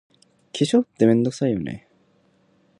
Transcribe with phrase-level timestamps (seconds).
[0.51, 1.87] 化粧って、めんどくさいよね。